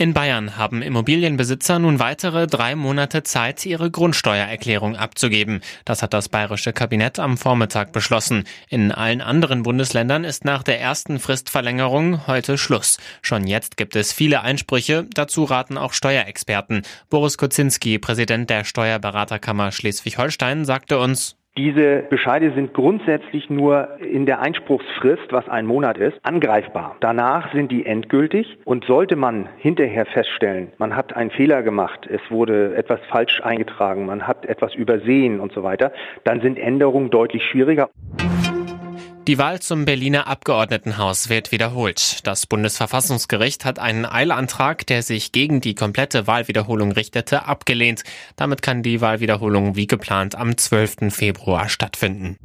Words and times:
In 0.00 0.14
Bayern 0.14 0.56
haben 0.56 0.80
Immobilienbesitzer 0.80 1.78
nun 1.78 1.98
weitere 1.98 2.46
drei 2.46 2.74
Monate 2.74 3.22
Zeit, 3.22 3.66
ihre 3.66 3.90
Grundsteuererklärung 3.90 4.96
abzugeben. 4.96 5.60
Das 5.84 6.02
hat 6.02 6.14
das 6.14 6.30
bayerische 6.30 6.72
Kabinett 6.72 7.18
am 7.18 7.36
Vormittag 7.36 7.92
beschlossen. 7.92 8.44
In 8.70 8.92
allen 8.92 9.20
anderen 9.20 9.62
Bundesländern 9.62 10.24
ist 10.24 10.46
nach 10.46 10.62
der 10.62 10.80
ersten 10.80 11.18
Fristverlängerung 11.18 12.26
heute 12.26 12.56
Schluss. 12.56 12.96
Schon 13.20 13.46
jetzt 13.46 13.76
gibt 13.76 13.94
es 13.94 14.10
viele 14.10 14.40
Einsprüche. 14.40 15.06
Dazu 15.12 15.44
raten 15.44 15.76
auch 15.76 15.92
Steuerexperten. 15.92 16.80
Boris 17.10 17.36
Kozinski, 17.36 17.98
Präsident 17.98 18.48
der 18.48 18.64
Steuerberaterkammer 18.64 19.70
Schleswig-Holstein, 19.70 20.64
sagte 20.64 20.98
uns, 20.98 21.36
diese 21.56 22.04
Bescheide 22.08 22.52
sind 22.52 22.74
grundsätzlich 22.74 23.50
nur 23.50 23.98
in 24.00 24.24
der 24.24 24.40
Einspruchsfrist, 24.40 25.32
was 25.32 25.48
ein 25.48 25.66
Monat 25.66 25.98
ist, 25.98 26.18
angreifbar. 26.22 26.96
Danach 27.00 27.52
sind 27.52 27.72
die 27.72 27.84
endgültig 27.86 28.58
und 28.64 28.84
sollte 28.84 29.16
man 29.16 29.48
hinterher 29.58 30.06
feststellen, 30.06 30.72
man 30.78 30.94
hat 30.94 31.16
einen 31.16 31.30
Fehler 31.30 31.62
gemacht, 31.62 32.06
es 32.06 32.20
wurde 32.30 32.76
etwas 32.76 33.00
falsch 33.10 33.40
eingetragen, 33.42 34.06
man 34.06 34.28
hat 34.28 34.46
etwas 34.46 34.74
übersehen 34.76 35.40
und 35.40 35.52
so 35.52 35.64
weiter, 35.64 35.92
dann 36.22 36.40
sind 36.40 36.56
Änderungen 36.56 37.10
deutlich 37.10 37.42
schwieriger. 37.44 37.90
Die 39.26 39.36
Wahl 39.36 39.60
zum 39.60 39.84
Berliner 39.84 40.26
Abgeordnetenhaus 40.26 41.28
wird 41.28 41.52
wiederholt. 41.52 42.26
Das 42.26 42.46
Bundesverfassungsgericht 42.46 43.66
hat 43.66 43.78
einen 43.78 44.06
Eilantrag, 44.06 44.86
der 44.86 45.02
sich 45.02 45.30
gegen 45.30 45.60
die 45.60 45.74
komplette 45.74 46.26
Wahlwiederholung 46.26 46.92
richtete, 46.92 47.44
abgelehnt. 47.44 48.02
Damit 48.36 48.62
kann 48.62 48.82
die 48.82 49.02
Wahlwiederholung 49.02 49.76
wie 49.76 49.86
geplant 49.86 50.34
am 50.34 50.56
12. 50.56 51.14
Februar 51.14 51.68
stattfinden. 51.68 52.38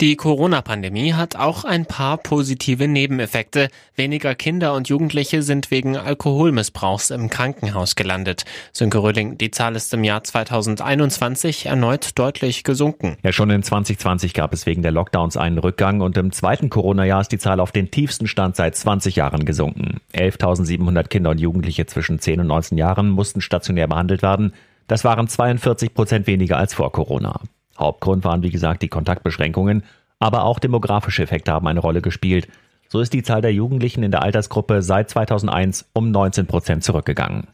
Die 0.00 0.14
Corona-Pandemie 0.14 1.14
hat 1.14 1.34
auch 1.34 1.64
ein 1.64 1.84
paar 1.84 2.18
positive 2.18 2.86
Nebeneffekte. 2.86 3.68
Weniger 3.96 4.36
Kinder 4.36 4.74
und 4.74 4.88
Jugendliche 4.88 5.42
sind 5.42 5.72
wegen 5.72 5.96
Alkoholmissbrauchs 5.96 7.10
im 7.10 7.28
Krankenhaus 7.28 7.96
gelandet. 7.96 8.44
Sönke 8.72 9.02
Röhling, 9.02 9.38
die 9.38 9.50
Zahl 9.50 9.74
ist 9.74 9.92
im 9.92 10.04
Jahr 10.04 10.22
2021 10.22 11.66
erneut 11.66 12.16
deutlich 12.16 12.62
gesunken. 12.62 13.16
Ja, 13.24 13.32
schon 13.32 13.50
in 13.50 13.64
2020 13.64 14.34
gab 14.34 14.52
es 14.52 14.66
wegen 14.66 14.82
der 14.82 14.92
Lockdowns 14.92 15.36
einen 15.36 15.58
Rückgang 15.58 16.00
und 16.00 16.16
im 16.16 16.30
zweiten 16.30 16.70
Corona-Jahr 16.70 17.22
ist 17.22 17.32
die 17.32 17.38
Zahl 17.38 17.58
auf 17.58 17.72
den 17.72 17.90
tiefsten 17.90 18.28
Stand 18.28 18.54
seit 18.54 18.76
20 18.76 19.16
Jahren 19.16 19.44
gesunken. 19.44 20.00
11.700 20.14 21.08
Kinder 21.08 21.30
und 21.30 21.40
Jugendliche 21.40 21.86
zwischen 21.86 22.20
10 22.20 22.38
und 22.38 22.46
19 22.46 22.78
Jahren 22.78 23.08
mussten 23.10 23.40
stationär 23.40 23.88
behandelt 23.88 24.22
werden. 24.22 24.52
Das 24.86 25.02
waren 25.02 25.26
42 25.26 25.92
Prozent 25.92 26.28
weniger 26.28 26.56
als 26.56 26.72
vor 26.72 26.92
Corona. 26.92 27.40
Hauptgrund 27.78 28.24
waren 28.24 28.42
wie 28.42 28.50
gesagt 28.50 28.82
die 28.82 28.88
Kontaktbeschränkungen, 28.88 29.84
aber 30.18 30.44
auch 30.44 30.58
demografische 30.58 31.22
Effekte 31.22 31.52
haben 31.52 31.68
eine 31.68 31.80
Rolle 31.80 32.02
gespielt. 32.02 32.48
So 32.88 33.00
ist 33.00 33.12
die 33.12 33.22
Zahl 33.22 33.42
der 33.42 33.52
Jugendlichen 33.52 34.02
in 34.02 34.10
der 34.10 34.22
Altersgruppe 34.22 34.82
seit 34.82 35.10
2001 35.10 35.90
um 35.92 36.10
19 36.10 36.46
Prozent 36.46 36.84
zurückgegangen. 36.84 37.48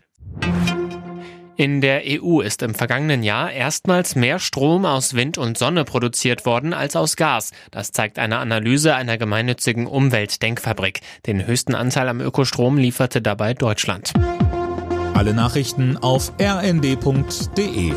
In 1.56 1.80
der 1.80 2.02
EU 2.04 2.40
ist 2.40 2.62
im 2.62 2.74
vergangenen 2.74 3.22
Jahr 3.22 3.52
erstmals 3.52 4.16
mehr 4.16 4.40
Strom 4.40 4.84
aus 4.84 5.14
Wind 5.14 5.38
und 5.38 5.56
Sonne 5.56 5.84
produziert 5.84 6.46
worden 6.46 6.72
als 6.72 6.96
aus 6.96 7.14
Gas. 7.14 7.52
Das 7.70 7.92
zeigt 7.92 8.18
eine 8.18 8.38
Analyse 8.38 8.96
einer 8.96 9.18
gemeinnützigen 9.18 9.86
Umweltdenkfabrik. 9.86 11.00
Den 11.26 11.46
höchsten 11.46 11.76
Anteil 11.76 12.08
am 12.08 12.20
Ökostrom 12.20 12.76
lieferte 12.76 13.22
dabei 13.22 13.54
Deutschland. 13.54 14.12
Alle 15.14 15.32
Nachrichten 15.32 15.96
auf 15.96 16.32
rnd.de 16.40 17.92